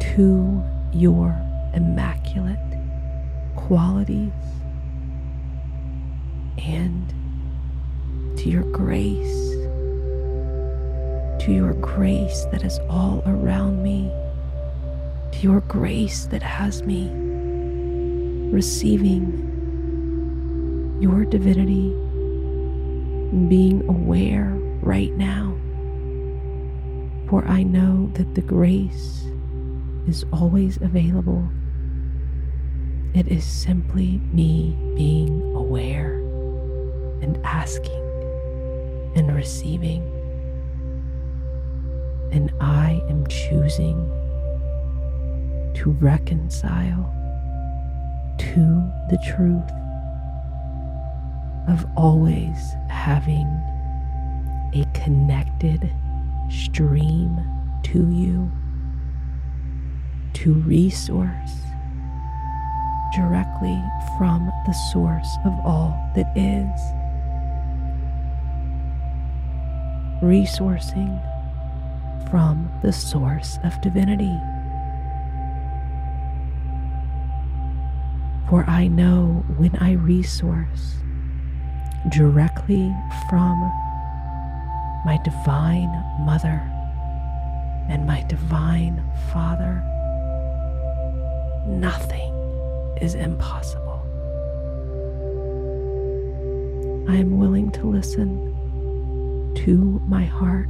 to 0.00 0.62
your 0.92 1.36
immaculate 1.74 2.58
qualities 3.56 4.32
and 6.58 7.08
to 8.38 8.48
your 8.48 8.64
grace, 8.64 9.50
to 11.44 11.52
your 11.52 11.74
grace 11.74 12.44
that 12.52 12.62
is 12.64 12.78
all 12.88 13.22
around 13.26 13.82
me, 13.82 14.10
to 15.32 15.38
your 15.40 15.60
grace 15.62 16.26
that 16.26 16.42
has 16.42 16.82
me 16.82 17.10
receiving 18.50 19.42
your 21.00 21.24
divinity, 21.24 21.90
being 23.48 23.84
aware 23.88 24.56
right 24.80 25.12
now. 25.12 25.45
For 27.28 27.44
I 27.46 27.64
know 27.64 28.08
that 28.14 28.36
the 28.36 28.40
grace 28.40 29.24
is 30.06 30.24
always 30.32 30.76
available. 30.76 31.48
It 33.14 33.26
is 33.26 33.44
simply 33.44 34.20
me 34.32 34.76
being 34.94 35.42
aware 35.56 36.14
and 37.20 37.36
asking 37.44 38.02
and 39.16 39.34
receiving. 39.34 40.02
And 42.30 42.52
I 42.60 43.02
am 43.08 43.26
choosing 43.26 43.96
to 45.74 45.96
reconcile 46.00 47.12
to 48.38 48.56
the 49.10 49.18
truth 49.34 49.70
of 51.68 51.84
always 51.96 52.74
having 52.88 53.46
a 54.74 54.84
connected 54.94 55.90
stream 56.48 57.40
to 57.84 58.10
you 58.10 58.50
to 60.34 60.54
resource 60.54 61.52
directly 63.14 63.82
from 64.18 64.52
the 64.66 64.72
source 64.92 65.36
of 65.44 65.52
all 65.64 65.96
that 66.14 66.30
is. 66.36 66.80
Resourcing 70.22 71.20
from 72.30 72.70
the 72.82 72.92
source 72.92 73.58
of 73.64 73.80
divinity. 73.80 74.36
For 78.48 78.64
I 78.68 78.88
know 78.88 79.44
when 79.56 79.74
I 79.76 79.92
resource 79.92 80.96
directly 82.10 82.94
from 83.28 83.72
my 85.06 85.16
divine 85.18 86.04
mother 86.18 86.60
and 87.88 88.04
my 88.04 88.22
divine 88.22 89.00
father, 89.32 89.80
nothing 91.64 92.32
is 93.00 93.14
impossible. 93.14 94.02
I 97.08 97.14
am 97.14 97.38
willing 97.38 97.70
to 97.70 97.86
listen 97.86 99.54
to 99.64 100.02
my 100.08 100.24
heart 100.24 100.66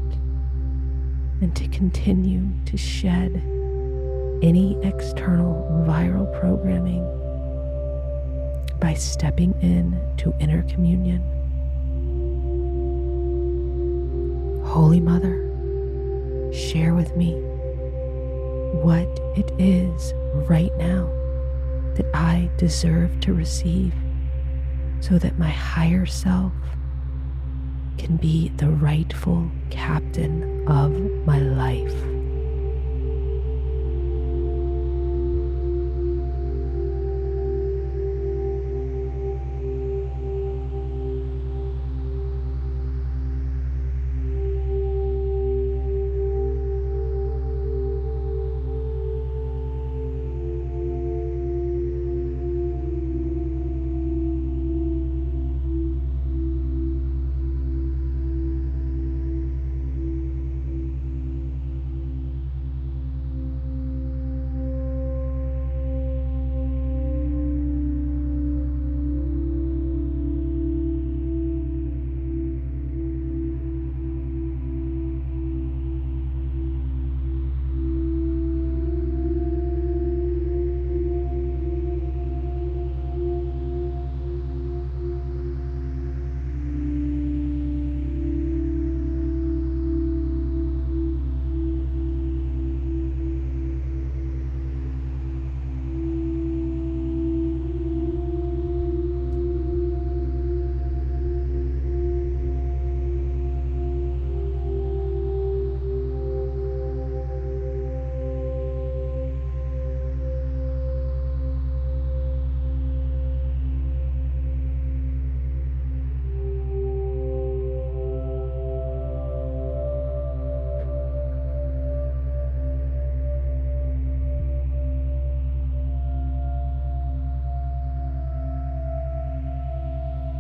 and 1.41 1.57
to 1.57 1.67
continue 1.69 2.47
to 2.67 2.77
shed 2.77 3.37
any 4.43 4.79
external 4.83 5.67
viral 5.89 6.31
programming 6.39 7.03
by 8.81 8.93
stepping 8.93 9.55
in 9.63 9.99
to 10.19 10.35
inner 10.41 10.63
communion. 10.65 11.36
Holy 14.77 15.01
Mother, 15.01 15.41
share 16.53 16.93
with 16.93 17.17
me 17.17 17.33
what 18.83 19.09
it 19.35 19.51
is 19.59 20.13
right 20.47 20.71
now 20.77 21.11
that 21.95 22.05
I 22.13 22.51
deserve 22.59 23.19
to 23.21 23.33
receive 23.33 23.95
so 25.01 25.19
that 25.19 25.39
my 25.39 25.49
higher 25.49 26.05
self 26.05 26.53
can 27.97 28.19
be 28.19 28.51
the 28.59 28.69
rightful 28.69 29.51
captain 29.71 30.69
of 30.69 30.93
my 31.25 31.39
life. 31.39 32.16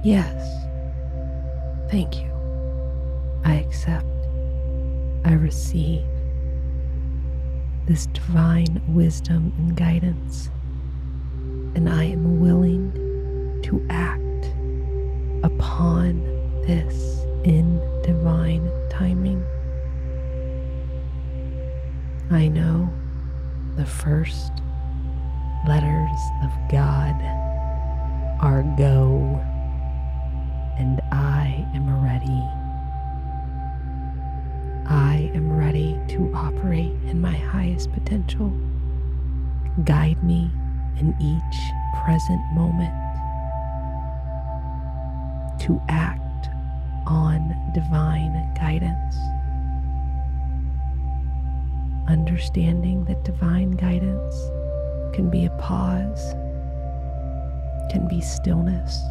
Yes. 0.06 0.64
Thank 1.90 2.18
you. 2.18 2.30
I 3.44 3.54
accept. 3.54 4.06
I 5.24 5.32
receive 5.32 6.04
this 7.88 8.06
divine 8.06 8.80
wisdom 8.86 9.52
and 9.58 9.76
guidance, 9.76 10.48
act 45.96 46.48
on 47.06 47.54
divine 47.74 48.52
guidance. 48.54 49.16
Understanding 52.08 53.04
that 53.06 53.24
divine 53.24 53.70
guidance 53.72 54.34
can 55.14 55.30
be 55.30 55.46
a 55.46 55.50
pause, 55.58 56.34
can 57.90 58.06
be 58.08 58.20
stillness 58.20 59.02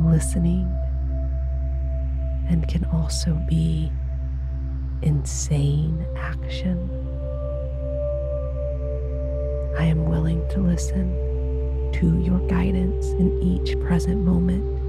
listening 0.00 0.66
and 2.48 2.66
can 2.68 2.84
also 2.86 3.34
be 3.48 3.90
insane 5.02 6.06
action. 6.16 6.78
I 9.78 9.84
am 9.84 10.06
willing 10.08 10.46
to 10.50 10.60
listen 10.60 11.12
to 11.94 12.20
your 12.20 12.40
guidance 12.48 13.06
in 13.06 13.40
each 13.42 13.78
present 13.80 14.24
moment 14.24 14.83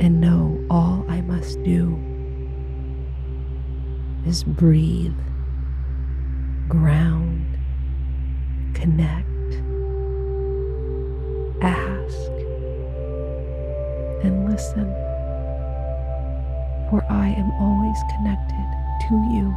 and 0.00 0.18
know 0.18 0.58
all 0.70 1.04
I 1.08 1.20
must 1.20 1.62
do 1.62 1.94
is 4.26 4.42
breathe, 4.42 5.14
ground, 6.68 7.58
connect, 8.72 9.26
ask 11.62 12.30
and 14.24 14.50
listen, 14.50 14.88
for 16.88 17.04
I 17.10 17.28
am 17.28 17.52
always 17.60 17.98
connected 18.16 18.66
to 19.08 19.14
you. 19.34 19.54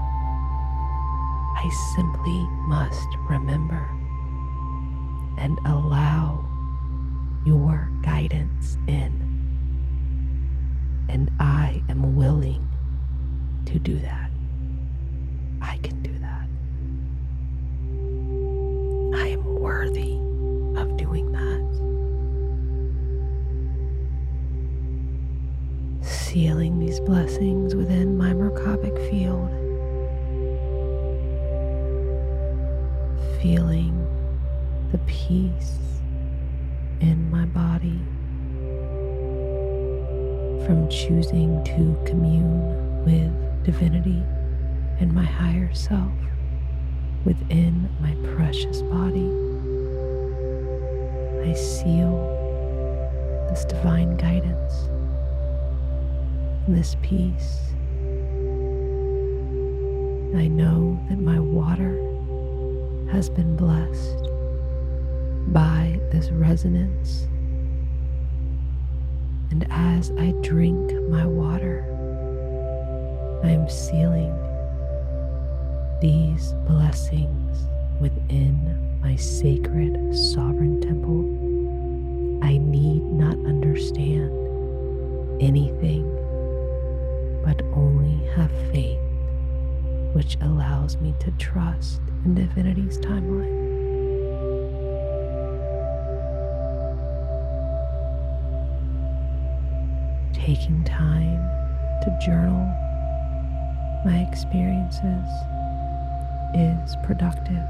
I 1.56 1.69
simply 1.95 2.47
must 2.67 3.08
remember 3.29 3.89
and 5.38 5.58
allow 5.65 6.43
your 7.45 7.89
guidance 8.01 8.77
in. 8.88 9.22
And 11.13 11.30
I 11.39 11.82
am 11.89 12.15
willing 12.15 12.67
to 13.67 13.78
do 13.78 13.99
that. 13.99 14.32
I 15.62 15.78
can 15.78 16.02
do 16.02 16.12
that. 16.19 16.47
I 19.23 19.28
am 19.28 19.45
worthy. 19.60 20.19
Of 20.76 20.97
doing 20.97 21.32
that. 21.32 21.63
Sealing 26.04 26.80
these 26.80 26.99
blessings 26.99 27.76
within 27.76 28.12
choosing 41.08 41.62
to 41.66 42.02
commune 42.06 43.04
with 43.04 43.66
divinity 43.66 44.24
and 45.02 45.13
my 45.13 45.26
higher 45.26 45.74
self 45.74 46.13
within 47.26 47.89
my 48.00 48.16
precious 48.36 48.82
body. 48.84 49.30
I 51.44 51.54
seal 51.56 52.16
this 53.50 53.66
divine 53.66 54.16
guidance, 54.16 54.88
this 56.70 56.96
peace. 57.02 57.60
I 60.38 60.48
know 60.48 60.98
that 61.10 61.20
my 61.20 61.38
water 61.38 62.00
has 63.12 63.30
been 63.30 63.58
blessed 63.58 64.24
by 65.52 66.00
this 66.13 66.30
resonance. 66.30 67.28
And 69.54 69.68
as 69.70 70.12
I 70.18 70.32
drink 70.42 70.92
my 71.10 71.28
water, 71.28 71.86
I 73.44 73.50
am 73.52 73.70
sealing 73.70 74.34
these 76.02 76.54
blessings 76.66 77.68
within 78.00 79.00
my 79.00 79.16
sacred 79.16 80.16
sovereign 80.18 80.82
temple. 80.82 81.22
I 82.44 82.58
need 82.58 83.04
not 83.04 83.36
understand 83.46 84.32
anything, 85.39 86.04
but 87.46 87.62
only 87.76 88.26
have 88.34 88.50
faith, 88.72 88.98
which 90.13 90.36
allows 90.42 90.98
me 90.98 91.13
to 91.20 91.30
trust 91.34 92.02
in 92.26 92.34
divinity's 92.34 92.98
timeline. 92.98 93.62
Taking 100.45 100.84
time 100.84 101.41
to 102.01 102.19
journal 102.21 102.65
my 104.03 104.27
experiences 104.29 105.29
is 106.53 106.97
productive. 107.01 107.65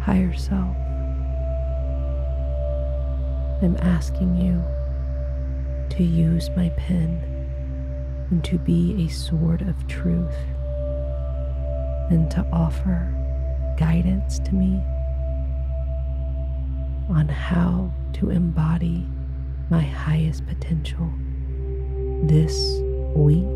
Higher 0.00 0.34
self. 0.34 0.76
I'm 3.62 3.76
asking 3.80 4.34
you 4.38 4.60
to 5.96 6.02
use 6.02 6.50
my 6.56 6.70
pen 6.70 7.22
and 8.30 8.42
to 8.42 8.58
be 8.58 9.06
a 9.06 9.08
sword 9.08 9.62
of 9.62 9.86
truth 9.86 10.34
and 12.10 12.28
to 12.32 12.44
offer 12.52 13.08
guidance 13.78 14.40
to 14.40 14.52
me 14.52 14.82
on 17.08 17.28
how 17.28 17.92
to 18.14 18.30
embody 18.30 19.06
my 19.70 19.82
highest 19.82 20.44
potential 20.48 21.08
this 22.24 22.80
week 23.14 23.46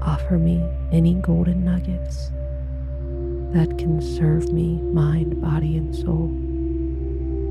offer 0.00 0.38
me 0.38 0.66
any 0.90 1.12
golden 1.16 1.62
nuggets 1.66 2.30
that 3.52 3.76
can 3.76 4.00
serve 4.00 4.50
me, 4.50 4.80
mind, 4.80 5.38
body, 5.42 5.76
and 5.76 5.94
soul. 5.94 6.30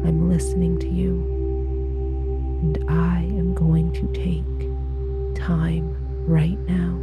I'm 0.07 0.27
listening 0.27 0.79
to 0.79 0.87
you, 0.87 1.13
and 2.63 2.83
I 2.89 3.19
am 3.19 3.53
going 3.53 3.93
to 3.93 4.07
take 4.13 5.35
time 5.39 5.95
right 6.25 6.57
now 6.67 6.97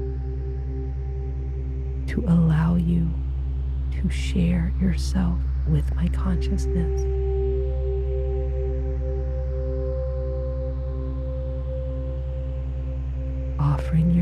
to 2.08 2.24
allow 2.26 2.74
you 2.74 3.08
to 3.92 4.10
share 4.10 4.72
yourself 4.80 5.38
with 5.68 5.94
my 5.94 6.08
consciousness. 6.08 7.17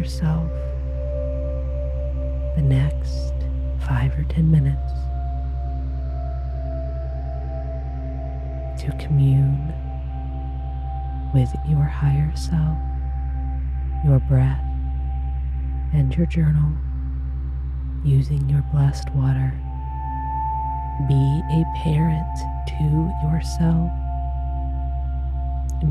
Yourself 0.07 0.49
the 2.55 2.63
next 2.63 3.33
five 3.89 4.17
or 4.17 4.23
ten 4.29 4.49
minutes 4.49 4.93
to 8.81 8.97
commune 9.05 9.67
with 11.35 11.53
your 11.67 11.83
higher 11.83 12.31
self, 12.37 12.79
your 14.05 14.21
breath, 14.29 14.63
and 15.93 16.15
your 16.15 16.27
journal 16.27 16.73
using 18.05 18.49
your 18.49 18.63
blessed 18.73 19.11
water. 19.11 19.53
Be 21.09 21.43
a 21.51 21.65
parent 21.83 22.39
to 22.69 23.13
yourself. 23.25 23.91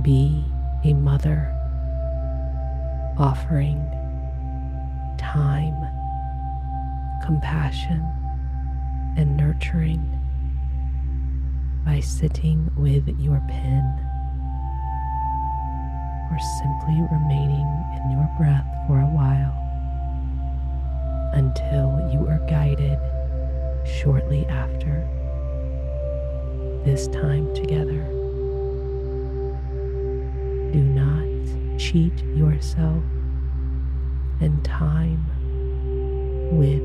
Be 0.01 0.45
a 0.86 0.93
mother 0.93 1.51
offering 3.17 3.91
time 5.36 5.76
compassion 7.21 8.02
and 9.17 9.36
nurturing 9.36 10.02
by 11.84 12.00
sitting 12.00 12.71
with 12.78 13.06
your 13.19 13.41
pen 13.50 13.84
or 16.32 16.39
simply 16.60 16.95
remaining 17.12 17.67
in 17.98 18.12
your 18.12 18.30
breath 18.38 18.65
for 18.88 19.02
a 19.02 19.12
while 19.12 19.54
until 21.34 22.10
you 22.13 22.26
are 22.30 22.39
guided 22.48 22.98
shortly 23.86 24.45
after 24.45 25.06
this 26.86 27.08
time 27.08 27.54
together. 27.54 28.04
Do 30.71 30.80
not 30.80 31.78
cheat 31.78 32.24
yourself 32.38 33.04
and 34.39 34.63
time 34.65 35.26
with 36.52 36.82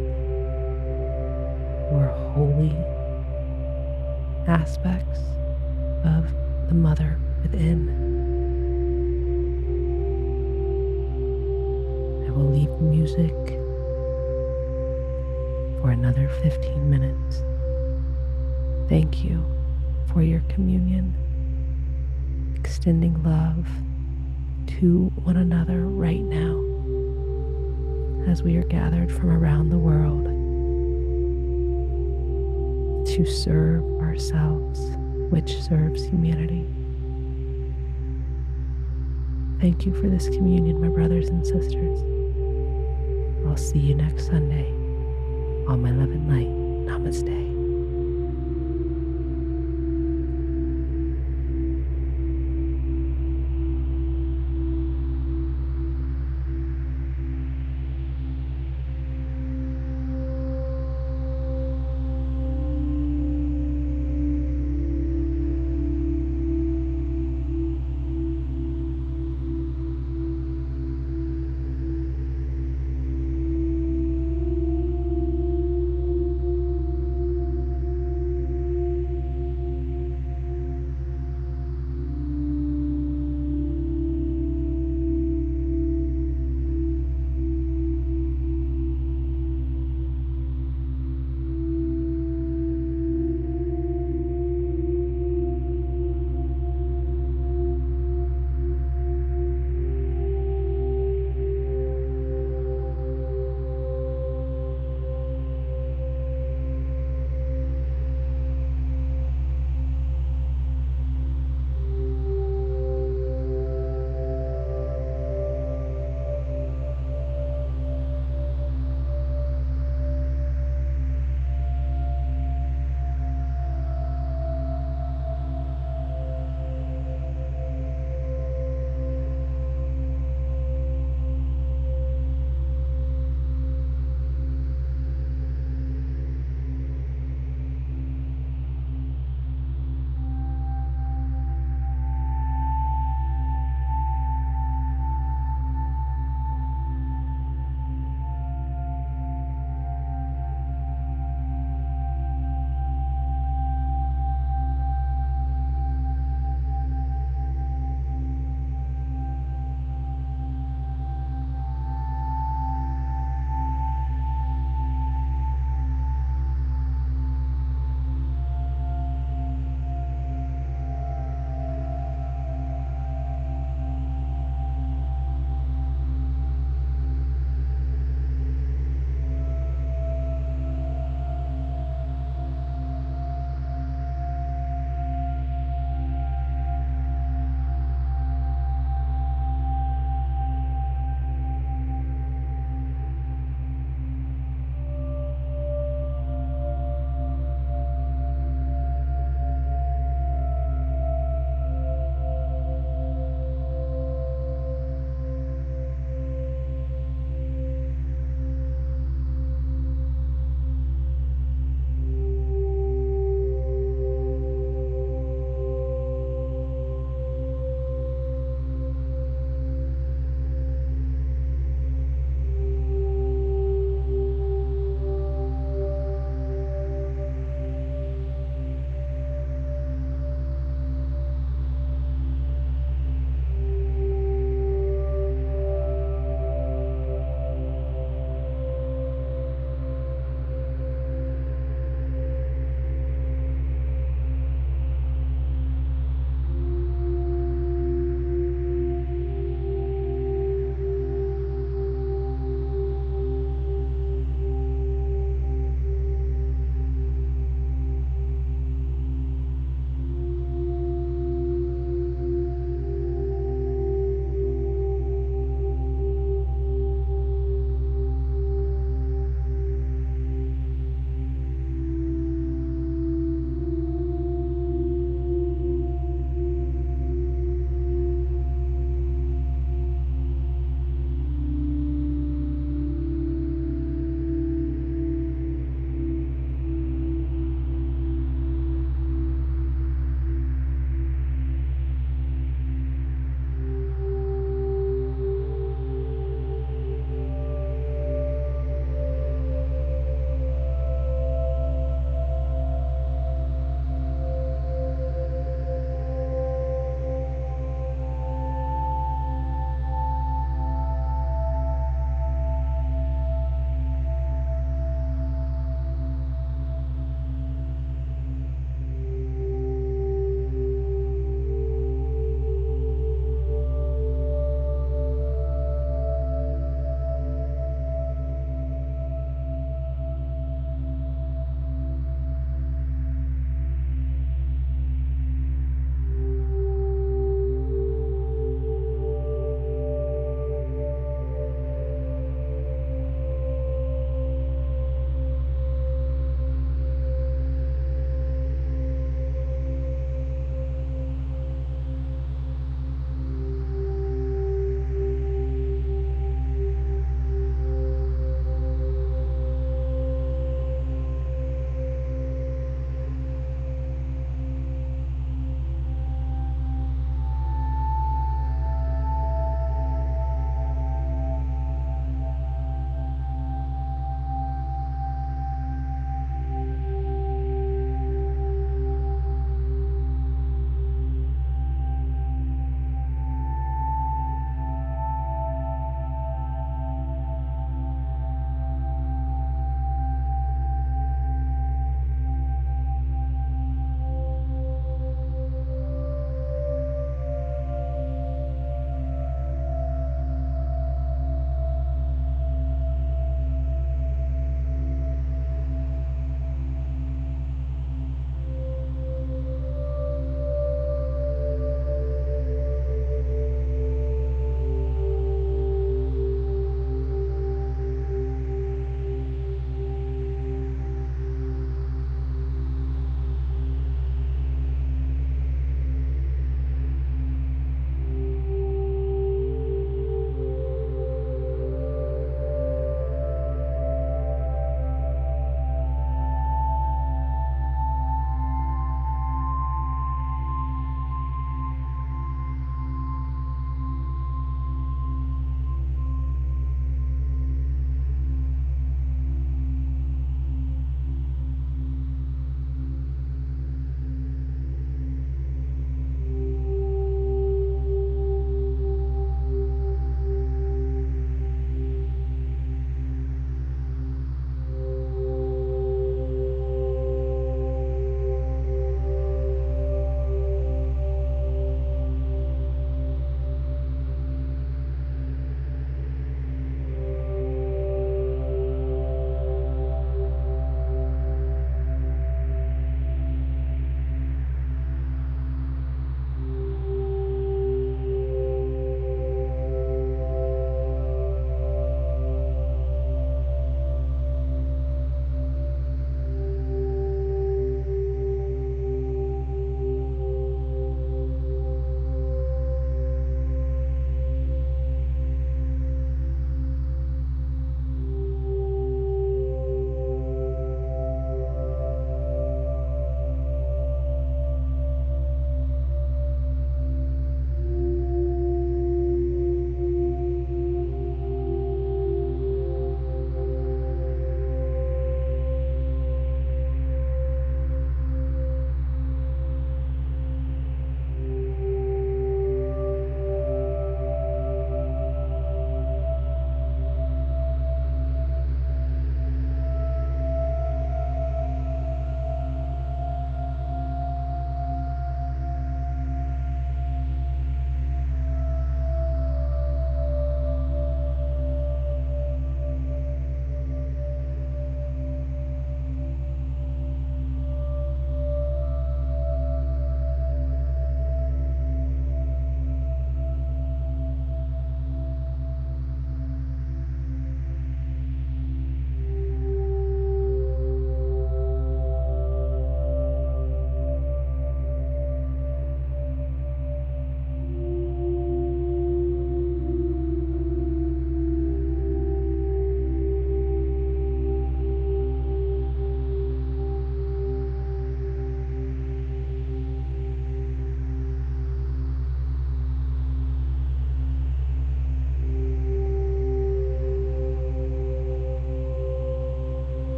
or 1.92 2.06
holy 2.34 2.76
aspects 4.46 5.20
of 6.04 6.32
the 6.68 6.74
mother 6.74 7.18
within. 7.42 7.88
I 12.26 12.30
will 12.30 12.50
leave 12.50 12.70
music 12.80 13.34
for 15.80 15.90
another 15.90 16.28
15 16.42 16.88
minutes. 16.88 17.42
Thank 18.88 19.24
you 19.24 19.44
for 20.12 20.22
your 20.22 20.40
communion, 20.48 21.14
extending 22.56 23.22
love 23.22 23.66
to 24.78 25.12
one 25.24 25.36
another 25.36 25.86
right 25.86 26.22
now 26.22 26.69
as 28.30 28.44
we 28.44 28.56
are 28.56 28.62
gathered 28.62 29.10
from 29.10 29.28
around 29.28 29.70
the 29.70 29.78
world 29.78 30.24
to 33.04 33.26
serve 33.26 33.82
ourselves, 34.00 34.96
which 35.30 35.60
serves 35.60 36.04
humanity. 36.04 36.64
Thank 39.60 39.84
you 39.84 39.92
for 39.92 40.08
this 40.08 40.28
communion, 40.28 40.80
my 40.80 40.88
brothers 40.88 41.28
and 41.28 41.44
sisters. 41.44 41.98
I'll 43.48 43.56
see 43.56 43.80
you 43.80 43.96
next 43.96 44.26
Sunday 44.26 44.70
on 45.66 45.82
my 45.82 45.90
love 45.90 46.10
and 46.10 46.28
light. 46.28 46.46
Namaste. 46.86 47.59